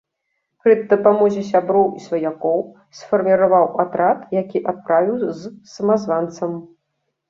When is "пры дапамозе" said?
0.61-1.43